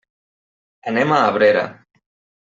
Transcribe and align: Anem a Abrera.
Anem 0.93 1.13
a 1.17 1.19
Abrera. 1.25 1.61